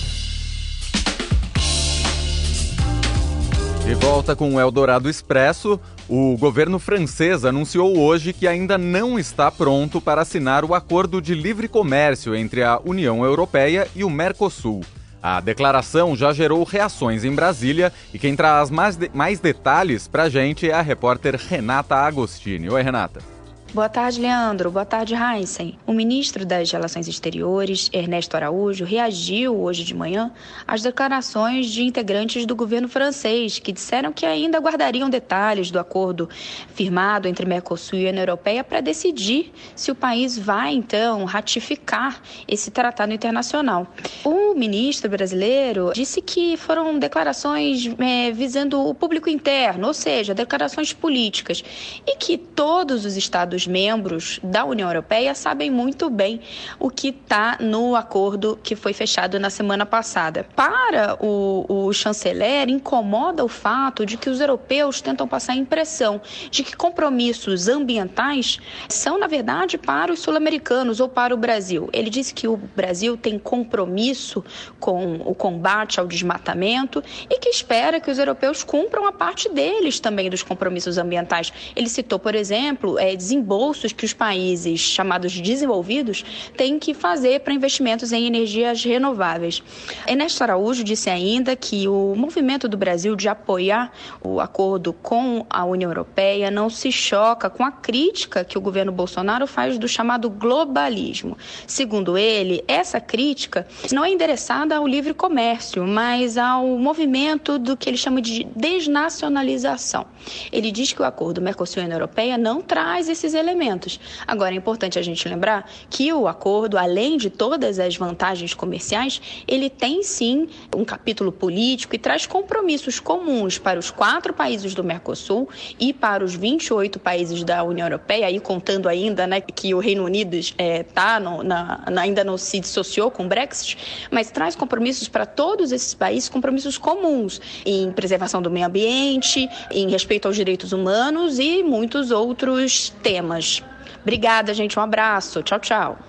De 3.86 3.94
volta 3.94 4.36
com 4.36 4.56
o 4.56 4.60
Eldorado 4.60 5.08
Expresso, 5.08 5.80
o 6.10 6.36
governo 6.38 6.80
francês 6.80 7.46
anunciou 7.46 8.00
hoje 8.00 8.34
que 8.34 8.48
ainda 8.48 8.80
não 8.80 9.20
está 9.20 9.52
pronto 9.52 10.02
para 10.02 10.24
assinar 10.24 10.66
o 10.66 10.74
acordo 10.74 11.22
de 11.22 11.36
livre 11.36 11.68
comércio 11.68 12.36
entre 12.36 12.64
a 12.64 12.82
União 12.84 13.24
Europeia 13.24 13.88
e 13.96 14.04
o 14.04 14.10
Mercosul. 14.10 14.82
A 15.22 15.40
declaração 15.40 16.16
já 16.16 16.34
gerou 16.34 16.64
reações 16.64 17.24
em 17.24 17.32
Brasília 17.32 17.94
e 18.12 18.18
quem 18.18 18.36
traz 18.36 18.72
mais, 18.72 18.96
de 18.96 19.12
mais 19.14 19.40
detalhes 19.40 20.08
para 20.08 20.24
a 20.24 20.30
gente 20.30 20.68
é 20.68 20.74
a 20.74 20.82
repórter 20.82 21.36
Renata 21.36 21.96
Agostini. 21.96 22.72
Oi, 22.72 22.82
Renata. 22.82 23.33
Boa 23.74 23.90
tarde, 23.90 24.22
Leandro. 24.22 24.70
Boa 24.70 24.86
tarde, 24.86 25.16
Heinzen. 25.16 25.80
O 25.88 25.94
ministro 25.94 26.46
das 26.46 26.70
Relações 26.72 27.08
Exteriores, 27.08 27.90
Ernesto 27.92 28.38
Araújo, 28.38 28.86
reagiu 28.86 29.60
hoje 29.60 29.84
de 29.84 29.96
manhã 29.96 30.32
às 30.68 30.84
declarações 30.84 31.72
de 31.72 31.82
integrantes 31.82 32.46
do 32.46 32.56
governo 32.56 32.88
francês, 32.88 33.58
que 33.58 33.72
disseram 33.72 34.14
que 34.14 34.28
ainda 34.28 34.60
guardariam 34.60 35.10
detalhes 35.10 35.72
do 35.72 35.80
acordo 35.80 36.30
firmado 36.76 37.28
entre 37.28 37.48
Mercosul 37.48 37.98
e 37.98 38.06
a 38.06 38.10
União 38.12 38.22
Europeia 38.22 38.64
para 38.64 38.80
decidir 38.80 39.52
se 39.76 39.90
o 39.90 39.96
país 39.96 40.38
vai, 40.38 40.76
então, 40.76 41.26
ratificar 41.26 42.22
esse 42.48 42.70
tratado 42.70 43.12
internacional. 43.12 43.88
O 44.24 44.54
ministro 44.54 45.10
brasileiro 45.10 45.92
disse 45.96 46.22
que 46.22 46.58
foram 46.58 47.00
declarações 47.00 47.90
é, 47.98 48.32
visando 48.32 48.88
o 48.88 48.94
público 48.94 49.32
interno, 49.32 49.88
ou 49.88 49.96
seja, 49.96 50.36
declarações 50.36 50.94
políticas, 50.94 51.64
e 52.06 52.16
que 52.18 52.38
todos 52.38 53.04
os 53.04 53.18
Estados 53.18 53.63
membros 53.68 54.40
da 54.44 54.66
União 54.66 54.90
Europeia 54.90 55.36
sabem 55.36 55.70
muito 55.70 56.10
bem 56.10 56.42
o 56.80 56.90
que 56.90 57.10
está 57.10 57.58
no 57.60 57.96
acordo 57.96 58.60
que 58.62 58.76
foi 58.76 58.94
fechado 58.94 59.40
na 59.40 59.50
semana 59.50 59.86
passada. 59.86 60.46
Para 60.56 61.18
o, 61.20 61.66
o 61.68 61.94
chanceler, 61.94 62.70
incomoda 62.70 63.44
o 63.44 63.48
fato 63.48 64.06
de 64.06 64.18
que 64.18 64.30
os 64.30 64.40
europeus 64.40 65.02
tentam 65.02 65.28
passar 65.28 65.54
a 65.54 65.56
impressão 65.56 66.22
de 66.50 66.64
que 66.64 66.76
compromissos 66.76 67.68
ambientais 67.68 68.60
são, 68.90 69.18
na 69.18 69.28
verdade, 69.28 69.78
para 69.78 70.12
os 70.12 70.20
sul-americanos 70.20 71.00
ou 71.00 71.10
para 71.10 71.34
o 71.34 71.38
Brasil. 71.38 71.90
Ele 71.94 72.10
disse 72.10 72.34
que 72.34 72.48
o 72.48 72.58
Brasil 72.58 73.18
tem 73.18 73.40
compromisso 73.40 74.44
com 74.80 75.16
o 75.26 75.34
combate 75.34 76.00
ao 76.00 76.08
desmatamento 76.08 77.04
e 77.30 77.40
que 77.40 77.50
espera 77.50 78.00
que 78.00 78.12
os 78.12 78.18
europeus 78.18 78.64
cumpram 78.64 79.06
a 79.06 79.12
parte 79.12 79.50
deles 79.50 80.00
também 80.00 80.30
dos 80.30 80.44
compromissos 80.44 80.98
ambientais. 80.98 81.52
Ele 81.76 81.90
citou, 81.90 82.20
por 82.20 82.36
exemplo, 82.36 83.00
é, 83.00 83.16
desembolso 83.16 83.53
bolsos 83.54 83.94
que 83.94 84.04
os 84.04 84.14
países 84.14 84.80
chamados 84.80 85.40
desenvolvidos 85.40 86.26
têm 86.58 86.80
que 86.80 86.92
fazer 86.92 87.42
para 87.42 87.54
investimentos 87.54 88.12
em 88.12 88.26
energias 88.26 88.84
renováveis. 88.84 89.62
Ernesto 90.08 90.42
Araújo 90.42 90.84
disse 90.84 91.08
ainda 91.08 91.56
que 91.56 91.88
o 91.88 92.16
movimento 92.16 92.68
do 92.68 92.76
Brasil 92.76 93.16
de 93.16 93.30
apoiar 93.30 93.94
o 94.24 94.40
acordo 94.40 94.92
com 94.92 95.46
a 95.48 95.64
União 95.66 95.92
Europeia 95.92 96.50
não 96.50 96.68
se 96.68 96.92
choca 96.92 97.48
com 97.48 97.64
a 97.64 97.72
crítica 97.72 98.44
que 98.44 98.58
o 98.58 98.62
governo 98.62 98.92
Bolsonaro 98.92 99.46
faz 99.46 99.78
do 99.78 99.88
chamado 99.88 100.32
globalismo. 100.32 101.38
Segundo 101.68 102.18
ele, 102.18 102.64
essa 102.68 103.00
crítica 103.00 103.68
não 103.92 104.04
é 104.04 104.10
endereçada 104.10 104.78
ao 104.78 104.88
livre 104.88 105.14
comércio, 105.14 105.86
mas 105.86 106.40
ao 106.40 106.66
movimento 106.80 107.60
do 107.60 107.78
que 107.78 107.88
ele 107.88 107.98
chama 107.98 108.20
de 108.20 108.46
desnacionalização. 108.56 110.08
Ele 110.52 110.72
diz 110.72 110.92
que 110.92 111.04
o 111.04 111.06
acordo 111.06 111.40
Mercosul-União 111.40 111.98
Europeia 111.98 112.36
não 112.36 112.62
traz 112.62 113.10
esses 113.10 113.33
elementos. 113.34 114.00
Agora, 114.26 114.54
é 114.54 114.58
importante 114.58 115.00
a 115.00 115.02
gente 115.02 115.28
lembrar 115.28 115.70
que 115.90 116.12
o 116.14 116.28
acordo, 116.28 116.78
além 116.78 117.18
de 117.18 117.30
todas 117.30 117.80
as 117.80 117.96
vantagens 117.96 118.54
comerciais, 118.54 119.22
ele 119.48 119.70
tem 119.70 120.04
sim 120.04 120.48
um 120.76 120.86
capítulo 120.86 121.32
político 121.32 121.96
e 121.96 121.98
traz 121.98 122.26
compromissos 122.26 123.00
comuns 123.00 123.58
para 123.58 123.80
os 123.80 123.92
quatro 123.92 124.34
países 124.34 124.74
do 124.74 124.84
Mercosul 124.84 125.50
e 125.80 125.94
para 125.94 126.24
os 126.24 126.36
28 126.36 127.00
países 127.00 127.44
da 127.44 127.64
União 127.64 127.88
Europeia, 127.88 128.28
aí 128.28 128.40
contando 128.40 128.88
ainda 128.88 129.26
né, 129.28 129.42
que 129.42 129.74
o 129.74 129.80
Reino 129.80 130.04
Unido 130.04 130.38
é, 130.58 130.84
tá 130.84 131.20
no, 131.20 131.44
na, 131.44 131.84
ainda 131.98 132.24
não 132.24 132.38
se 132.38 132.60
dissociou 132.60 133.12
com 133.12 133.26
o 133.26 133.28
Brexit, 133.28 133.78
mas 134.10 134.32
traz 134.32 134.56
compromissos 134.56 135.08
para 135.08 135.26
todos 135.26 135.72
esses 135.72 135.94
países, 135.94 136.30
compromissos 136.30 136.78
comuns 136.78 137.42
em 137.66 137.92
preservação 137.92 138.42
do 138.42 138.50
meio 138.50 138.66
ambiente, 138.66 139.50
em 139.72 139.90
respeito 139.90 140.28
aos 140.28 140.36
direitos 140.36 140.72
humanos 140.72 141.40
e 141.40 141.64
muitos 141.64 142.12
outros 142.12 142.90
temas 143.02 143.23
temas. 143.24 143.64
Obrigada, 144.02 144.54
gente. 144.54 144.78
Um 144.78 144.82
abraço. 144.82 145.42
Tchau, 145.42 145.60
tchau. 145.60 146.00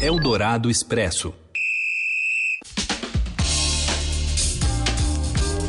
Eldorado 0.00 0.68
Expresso. 0.68 1.32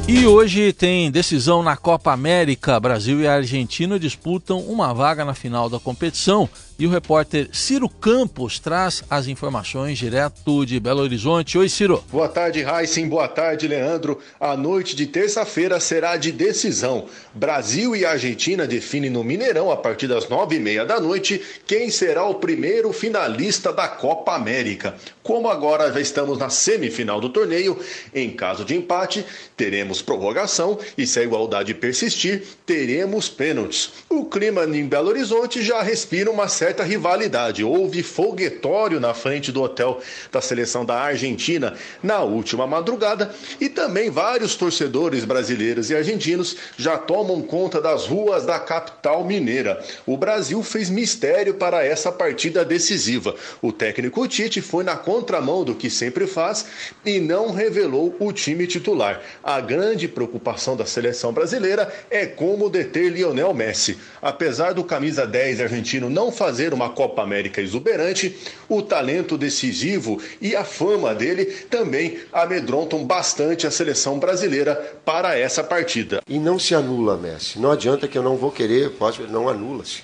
E 0.08 0.26
hoje 0.26 0.74
tem 0.74 1.12
decisão 1.12 1.62
na 1.62 1.78
Copa 1.78 2.12
América. 2.12 2.80
Brasil 2.80 3.22
e 3.22 3.28
Argentina 3.28 4.00
disputam 4.00 4.60
uma 4.62 4.92
vaga 4.92 5.24
na 5.24 5.36
final 5.36 5.70
da 5.70 5.80
competição. 5.80 6.50
E 6.80 6.88
o 6.88 6.90
repórter 6.90 7.50
Ciro 7.52 7.90
Campos 7.90 8.58
traz 8.58 9.04
as 9.10 9.28
informações 9.28 9.98
direto 9.98 10.66
de 10.66 10.80
Belo 10.80 11.02
Horizonte. 11.02 11.58
Oi, 11.58 11.68
Ciro. 11.68 12.02
Boa 12.10 12.30
tarde, 12.30 12.62
Raíssen. 12.62 13.10
Boa 13.10 13.28
tarde, 13.28 13.68
Leandro. 13.68 14.18
A 14.40 14.56
noite 14.56 14.96
de 14.96 15.06
terça-feira 15.06 15.78
será 15.82 16.16
de 16.16 16.32
decisão. 16.32 17.08
Brasil 17.34 17.98
e 17.98 18.06
Argentina 18.06 18.66
definem 18.66 19.10
no 19.10 19.26
Mineirão, 19.26 19.70
a 19.70 19.76
partir 19.76 20.08
das 20.08 20.30
nove 20.30 20.56
e 20.56 20.60
meia 20.62 20.86
da 20.86 21.02
noite, 21.02 21.42
quem 21.68 21.90
será 21.90 22.24
o 22.24 22.36
primeiro 22.36 22.94
finalista 22.94 23.74
da 23.74 23.90
Copa 23.90 24.34
América. 24.34 24.96
Como 25.22 25.50
agora 25.50 25.92
já 25.92 26.00
estamos 26.00 26.38
na 26.38 26.50
semifinal 26.50 27.20
do 27.20 27.28
torneio, 27.28 27.78
em 28.16 28.32
caso 28.32 28.64
de 28.64 28.74
empate, 28.74 29.26
teremos 29.58 30.02
prorrogação 30.02 30.80
e 30.98 31.06
se 31.06 31.20
a 31.20 31.24
igualdade 31.24 31.74
persistir, 31.74 32.44
teremos 32.66 33.28
pênaltis. 33.28 33.92
O 34.10 34.24
clima 34.26 34.64
em 34.64 34.88
Belo 34.88 35.10
Horizonte 35.10 35.62
já 35.62 35.84
respira 35.84 36.32
uma 36.32 36.48
série 36.48 36.69
certa 36.70 36.84
rivalidade. 36.84 37.64
Houve 37.64 38.04
foguetório 38.04 39.00
na 39.00 39.12
frente 39.12 39.52
do 39.52 39.64
hotel 39.64 40.00
da 40.32 40.40
seleção 40.40 40.86
da 40.86 41.00
Argentina 41.00 41.74
na 42.04 42.20
última 42.20 42.68
madrugada 42.68 43.34
e 43.60 43.68
também 43.68 44.12
vários 44.12 44.56
torcedores 44.56 45.26
brasileiros 45.26 45.90
e 45.90 45.96
argentinos 45.96 46.56
já 46.78 46.96
tomam 46.96 47.42
conta 47.42 47.82
das 47.82 48.06
ruas 48.06 48.46
da 48.46 48.60
capital 48.60 49.26
mineira. 49.26 49.84
O 50.06 50.16
Brasil 50.16 50.62
fez 50.62 50.92
mistério 50.92 51.56
para 51.56 51.84
essa 51.84 52.12
partida 52.12 52.64
decisiva. 52.64 53.34
O 53.64 53.72
técnico 53.72 54.28
Tite 54.28 54.62
foi 54.62 54.84
na 54.84 54.96
contramão 54.96 55.64
do 55.64 55.74
que 55.74 55.90
sempre 55.90 56.28
faz 56.28 56.68
e 57.04 57.20
não 57.20 57.52
revelou 57.52 58.16
o 58.20 58.32
time 58.32 58.68
titular. 58.68 59.22
A 59.44 59.60
grande 59.60 60.08
preocupação 60.08 60.78
da 60.78 60.86
seleção 60.86 61.34
brasileira 61.34 61.92
é 62.12 62.28
como 62.28 62.70
deter 62.70 63.12
Lionel 63.12 63.56
Messi. 63.56 63.98
Apesar 64.22 64.74
do 64.74 64.84
camisa 64.84 65.26
10 65.26 65.62
argentino 65.62 66.12
não 66.12 66.32
fazer 66.32 66.59
uma 66.74 66.90
Copa 66.90 67.22
América 67.22 67.62
exuberante, 67.62 68.36
o 68.68 68.82
talento 68.82 69.38
decisivo 69.38 70.22
e 70.42 70.56
a 70.56 70.64
fama 70.64 71.16
dele 71.16 71.46
também 71.46 72.20
amedrontam 72.32 73.06
bastante 73.06 73.66
a 73.66 73.72
seleção 73.72 74.20
brasileira 74.20 74.76
para 75.06 75.38
essa 75.38 75.64
partida. 75.64 76.22
E 76.28 76.38
não 76.38 76.60
se 76.60 76.76
anula 76.76 77.18
Messi. 77.18 77.60
Não 77.60 77.72
adianta 77.72 78.08
que 78.08 78.18
eu 78.18 78.24
não 78.24 78.36
vou 78.36 78.52
querer, 78.52 78.92
pode, 78.92 79.22
não 79.24 79.48
anula-se. 79.48 80.04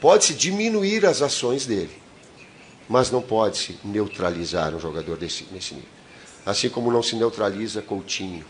Pode-se 0.00 0.34
diminuir 0.34 1.06
as 1.06 1.22
ações 1.22 1.66
dele, 1.66 1.90
mas 2.88 3.10
não 3.10 3.20
pode-se 3.20 3.78
neutralizar 3.84 4.74
um 4.74 4.80
jogador 4.80 5.16
desse, 5.16 5.46
nesse 5.52 5.74
nível. 5.74 5.88
Assim 6.46 6.68
como 6.68 6.90
não 6.90 7.02
se 7.02 7.16
neutraliza 7.16 7.82
Coutinho, 7.82 8.44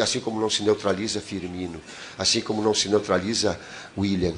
assim 0.00 0.20
como 0.20 0.40
não 0.40 0.48
se 0.48 0.62
neutraliza 0.62 1.20
Firmino, 1.20 1.80
assim 2.16 2.40
como 2.40 2.62
não 2.62 2.72
se 2.72 2.88
neutraliza 2.88 3.58
William, 3.96 4.34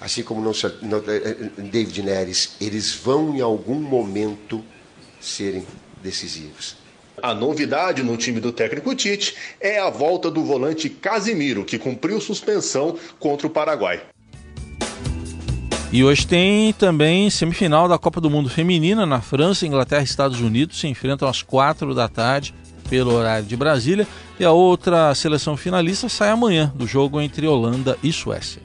assim 0.00 0.22
como 0.22 0.40
não 0.40 0.52
se, 0.52 0.70
não, 0.82 0.98
eh, 0.98 1.36
eh, 1.58 1.62
David 1.62 2.02
Neres, 2.02 2.56
eles 2.60 2.94
vão 2.94 3.34
em 3.34 3.40
algum 3.40 3.80
momento 3.80 4.62
serem 5.20 5.64
decisivos. 6.02 6.76
A 7.22 7.34
novidade 7.34 8.02
no 8.02 8.16
time 8.16 8.40
do 8.40 8.52
técnico 8.52 8.94
Tite 8.94 9.34
é 9.60 9.78
a 9.80 9.88
volta 9.88 10.30
do 10.30 10.44
volante 10.44 10.90
Casimiro, 10.90 11.64
que 11.64 11.78
cumpriu 11.78 12.20
suspensão 12.20 12.98
contra 13.18 13.46
o 13.46 13.50
Paraguai. 13.50 14.02
E 15.92 16.04
hoje 16.04 16.26
tem 16.26 16.72
também 16.74 17.30
semifinal 17.30 17.88
da 17.88 17.96
Copa 17.96 18.20
do 18.20 18.28
Mundo 18.28 18.50
Feminina 18.50 19.06
na 19.06 19.20
França, 19.20 19.66
Inglaterra 19.66 20.02
e 20.02 20.04
Estados 20.04 20.40
Unidos 20.40 20.78
se 20.78 20.88
enfrentam 20.88 21.26
às 21.26 21.42
quatro 21.42 21.94
da 21.94 22.08
tarde 22.08 22.52
pelo 22.90 23.12
horário 23.12 23.46
de 23.46 23.56
Brasília 23.56 24.06
e 24.38 24.44
a 24.44 24.52
outra 24.52 25.14
seleção 25.14 25.56
finalista 25.56 26.08
sai 26.08 26.30
amanhã 26.30 26.72
do 26.74 26.86
jogo 26.86 27.20
entre 27.20 27.46
Holanda 27.46 27.96
e 28.02 28.12
Suécia. 28.12 28.60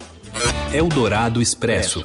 Eldorado 0.73 1.41
Expresso. 1.41 2.03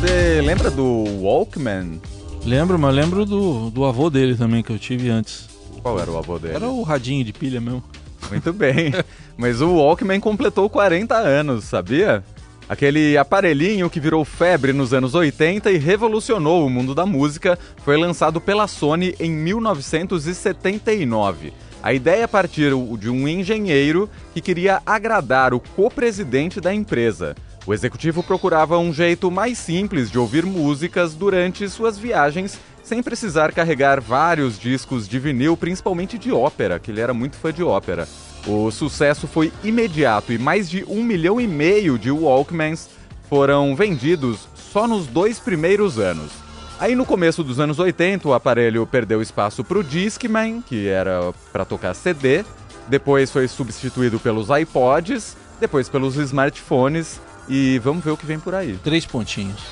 Você 0.00 0.40
lembra 0.42 0.70
do 0.70 1.04
Walkman? 1.22 2.00
Lembro, 2.44 2.78
mas 2.78 2.94
lembro 2.94 3.24
do, 3.24 3.70
do 3.70 3.84
avô 3.84 4.10
dele 4.10 4.34
também, 4.34 4.62
que 4.62 4.70
eu 4.70 4.78
tive 4.78 5.08
antes. 5.10 5.48
Qual 5.82 5.98
era 5.98 6.10
o 6.10 6.18
avô 6.18 6.38
dele? 6.38 6.56
Era 6.56 6.68
o 6.68 6.82
radinho 6.82 7.24
de 7.24 7.32
pilha 7.32 7.60
mesmo. 7.60 7.82
Muito 8.30 8.52
bem. 8.52 8.92
mas 9.36 9.60
o 9.60 9.76
Walkman 9.76 10.20
completou 10.20 10.68
40 10.68 11.16
anos, 11.16 11.64
sabia? 11.64 12.22
Aquele 12.68 13.16
aparelhinho 13.18 13.90
que 13.90 14.00
virou 14.00 14.24
febre 14.24 14.72
nos 14.72 14.94
anos 14.94 15.14
80 15.14 15.70
e 15.70 15.78
revolucionou 15.78 16.66
o 16.66 16.70
mundo 16.70 16.94
da 16.94 17.04
música 17.04 17.58
foi 17.84 17.96
lançado 17.96 18.40
pela 18.40 18.66
Sony 18.66 19.14
em 19.20 19.30
1979. 19.30 21.52
A 21.82 21.92
ideia 21.92 22.28
partiu 22.28 22.96
de 22.96 23.10
um 23.10 23.26
engenheiro 23.26 24.08
que 24.32 24.40
queria 24.40 24.80
agradar 24.86 25.52
o 25.52 25.58
co-presidente 25.58 26.60
da 26.60 26.72
empresa. 26.72 27.34
O 27.66 27.74
executivo 27.74 28.22
procurava 28.22 28.78
um 28.78 28.92
jeito 28.92 29.30
mais 29.32 29.58
simples 29.58 30.08
de 30.08 30.16
ouvir 30.16 30.46
músicas 30.46 31.12
durante 31.14 31.68
suas 31.68 31.98
viagens, 31.98 32.56
sem 32.84 33.02
precisar 33.02 33.52
carregar 33.52 34.00
vários 34.00 34.60
discos 34.60 35.08
de 35.08 35.18
vinil, 35.18 35.56
principalmente 35.56 36.16
de 36.18 36.30
ópera, 36.30 36.78
que 36.78 36.92
ele 36.92 37.00
era 37.00 37.12
muito 37.12 37.36
fã 37.36 37.52
de 37.52 37.64
ópera. 37.64 38.06
O 38.46 38.70
sucesso 38.70 39.26
foi 39.26 39.52
imediato 39.64 40.32
e 40.32 40.38
mais 40.38 40.70
de 40.70 40.84
um 40.84 41.02
milhão 41.02 41.40
e 41.40 41.48
meio 41.48 41.98
de 41.98 42.12
Walkmans 42.12 42.88
foram 43.28 43.74
vendidos 43.74 44.46
só 44.54 44.86
nos 44.86 45.06
dois 45.06 45.40
primeiros 45.40 45.98
anos. 45.98 46.41
Aí 46.82 46.96
no 46.96 47.06
começo 47.06 47.44
dos 47.44 47.60
anos 47.60 47.78
80, 47.78 48.26
o 48.26 48.34
aparelho 48.34 48.84
perdeu 48.84 49.22
espaço 49.22 49.62
para 49.62 49.78
o 49.78 49.84
Discman, 49.84 50.60
que 50.60 50.88
era 50.88 51.32
para 51.52 51.64
tocar 51.64 51.94
CD, 51.94 52.44
depois 52.88 53.30
foi 53.30 53.46
substituído 53.46 54.18
pelos 54.18 54.48
iPods, 54.50 55.36
depois 55.60 55.88
pelos 55.88 56.16
smartphones 56.16 57.20
e 57.48 57.78
vamos 57.78 58.04
ver 58.04 58.10
o 58.10 58.16
que 58.16 58.26
vem 58.26 58.40
por 58.40 58.52
aí. 58.52 58.76
Três 58.82 59.06
pontinhos. 59.06 59.62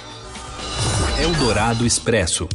Eldorado 1.20 1.85
Expresso. 1.85 2.49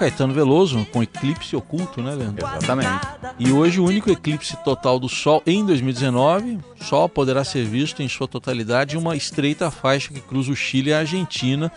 Caetano 0.00 0.32
Veloso 0.32 0.86
com 0.90 1.02
Eclipse 1.02 1.54
Oculto, 1.54 2.00
né, 2.00 2.14
Leandro? 2.14 2.46
Exatamente. 2.46 3.06
E 3.38 3.52
hoje 3.52 3.78
o 3.78 3.84
único 3.84 4.10
eclipse 4.10 4.56
total 4.64 4.98
do 4.98 5.10
Sol 5.10 5.42
em 5.46 5.62
2019 5.66 6.58
só 6.80 7.06
poderá 7.06 7.44
ser 7.44 7.66
visto 7.66 8.02
em 8.02 8.08
sua 8.08 8.26
totalidade 8.26 8.96
em 8.96 8.98
uma 8.98 9.14
estreita 9.14 9.70
faixa 9.70 10.10
que 10.10 10.22
cruza 10.22 10.50
o 10.50 10.56
Chile 10.56 10.88
e 10.88 10.94
a 10.94 11.00
Argentina 11.00 11.70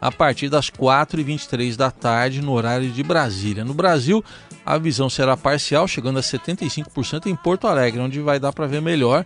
a 0.00 0.10
partir 0.10 0.48
das 0.48 0.68
4h23 0.68 1.76
da 1.76 1.92
tarde 1.92 2.42
no 2.42 2.50
horário 2.54 2.90
de 2.90 3.04
Brasília. 3.04 3.64
No 3.64 3.72
Brasil, 3.72 4.24
a 4.66 4.76
visão 4.76 5.08
será 5.08 5.36
parcial, 5.36 5.86
chegando 5.86 6.18
a 6.18 6.22
75% 6.22 7.26
em 7.26 7.36
Porto 7.36 7.68
Alegre, 7.68 8.00
onde 8.00 8.18
vai 8.18 8.40
dar 8.40 8.52
para 8.52 8.66
ver 8.66 8.82
melhor. 8.82 9.24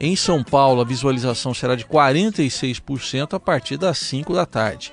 Em 0.00 0.16
São 0.16 0.42
Paulo, 0.42 0.80
a 0.80 0.84
visualização 0.84 1.54
será 1.54 1.76
de 1.76 1.84
46% 1.84 3.34
a 3.34 3.38
partir 3.38 3.76
das 3.76 3.98
5 3.98 4.34
da 4.34 4.44
tarde. 4.44 4.92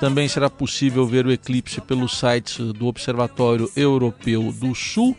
Também 0.00 0.28
será 0.28 0.50
possível 0.50 1.06
ver 1.06 1.26
o 1.26 1.32
eclipse 1.32 1.80
pelos 1.80 2.18
sites 2.18 2.72
do 2.72 2.86
Observatório 2.86 3.70
Europeu 3.76 4.52
do 4.52 4.74
Sul 4.74 5.16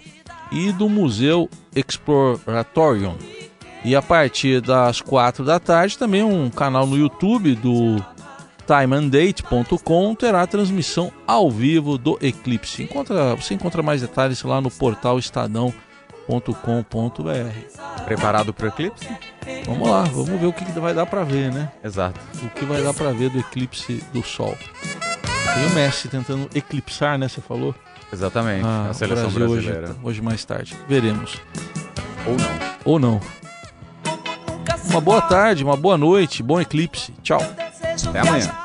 e 0.51 0.71
do 0.71 0.87
Museu 0.89 1.49
Exploratorium. 1.75 3.15
E 3.83 3.95
a 3.95 4.01
partir 4.01 4.61
das 4.61 5.01
4 5.01 5.45
da 5.45 5.59
tarde, 5.59 5.97
também 5.97 6.23
um 6.23 6.49
canal 6.49 6.87
no 6.87 6.97
YouTube 6.97 7.55
do 7.55 8.03
timeandate.com 8.65 10.15
terá 10.15 10.45
transmissão 10.47 11.11
ao 11.27 11.51
vivo 11.51 11.97
do 11.97 12.17
eclipse. 12.21 12.83
Encontra, 12.83 13.35
você 13.35 13.53
encontra 13.53 13.83
mais 13.83 14.01
detalhes 14.01 14.41
lá 14.43 14.59
no 14.59 14.71
portal 14.71 15.19
estadão.com.br. 15.19 15.73
Preparado 18.05 18.53
para 18.53 18.65
o 18.65 18.69
eclipse? 18.69 19.07
Vamos 19.65 19.89
lá, 19.89 20.03
vamos 20.03 20.39
ver 20.39 20.45
o 20.45 20.53
que 20.53 20.63
vai 20.79 20.93
dar 20.93 21.05
para 21.05 21.23
ver, 21.23 21.51
né? 21.51 21.71
Exato. 21.83 22.19
O 22.43 22.49
que 22.49 22.65
vai 22.65 22.81
dar 22.81 22.93
para 22.93 23.11
ver 23.11 23.29
do 23.29 23.39
eclipse 23.39 24.03
do 24.11 24.23
Sol. 24.23 24.57
Tem 25.53 25.65
o 25.67 25.69
Messi 25.71 26.07
tentando 26.07 26.49
eclipsar, 26.53 27.17
né? 27.17 27.27
Você 27.27 27.41
falou? 27.41 27.73
Exatamente. 28.11 28.65
Ah, 28.65 28.87
a 28.89 28.93
seleção 28.93 29.29
brasileira. 29.31 29.89
Hoje, 29.89 29.99
hoje 30.03 30.21
mais 30.21 30.43
tarde. 30.43 30.75
Veremos. 30.87 31.37
Ou 32.25 32.37
não. 32.37 32.49
Ou 32.85 32.99
não. 32.99 33.21
Uma 34.89 35.01
boa 35.01 35.21
tarde, 35.21 35.63
uma 35.63 35.75
boa 35.75 35.97
noite, 35.97 36.41
bom 36.41 36.59
eclipse. 36.59 37.13
Tchau. 37.21 37.41
Até 37.41 38.19
amanhã. 38.19 38.64